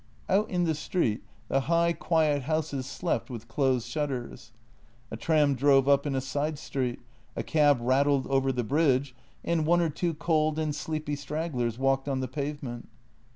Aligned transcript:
Out 0.27 0.49
in 0.49 0.63
the 0.63 0.73
street 0.73 1.21
the 1.47 1.59
high, 1.59 1.93
quiet 1.93 2.41
houses 2.41 2.87
slept 2.87 3.29
with 3.29 3.47
closed 3.47 3.87
shutters. 3.87 4.51
A 5.11 5.15
tram 5.15 5.53
drove 5.53 5.87
up 5.87 6.07
in 6.07 6.15
a 6.15 6.21
side 6.21 6.57
street, 6.57 6.99
a 7.35 7.43
cab 7.43 7.77
rattled 7.79 8.25
over 8.25 8.51
the 8.51 8.63
bridge, 8.63 9.13
and 9.43 9.63
one 9.63 9.79
or 9.79 9.91
two 9.91 10.15
cold 10.15 10.57
and 10.57 10.73
sleepy 10.73 11.15
stragglers 11.15 11.77
walked 11.77 12.07
on 12.09 12.19
the 12.19 12.27
pavement. 12.27 12.89